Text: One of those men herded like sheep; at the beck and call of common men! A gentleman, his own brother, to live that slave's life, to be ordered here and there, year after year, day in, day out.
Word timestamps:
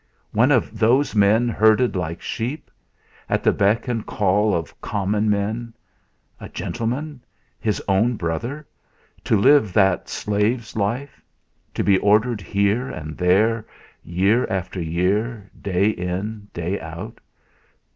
One 0.31 0.51
of 0.51 0.79
those 0.79 1.13
men 1.13 1.47
herded 1.47 1.95
like 1.95 2.23
sheep; 2.23 2.71
at 3.29 3.43
the 3.43 3.51
beck 3.51 3.87
and 3.87 4.03
call 4.03 4.55
of 4.55 4.81
common 4.81 5.29
men! 5.29 5.75
A 6.39 6.49
gentleman, 6.49 7.23
his 7.59 7.79
own 7.87 8.15
brother, 8.15 8.67
to 9.25 9.37
live 9.39 9.73
that 9.73 10.09
slave's 10.09 10.75
life, 10.75 11.21
to 11.75 11.83
be 11.83 11.99
ordered 11.99 12.41
here 12.41 12.89
and 12.89 13.15
there, 13.15 13.63
year 14.03 14.47
after 14.49 14.81
year, 14.81 15.51
day 15.61 15.91
in, 15.91 16.47
day 16.51 16.79
out. 16.79 17.19